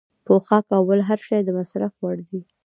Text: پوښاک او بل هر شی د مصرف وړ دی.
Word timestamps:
پوښاک 0.25 0.65
او 0.75 0.81
بل 0.89 0.99
هر 1.09 1.19
شی 1.27 1.39
د 1.43 1.49
مصرف 1.57 1.93
وړ 2.01 2.17
دی. 2.29 2.41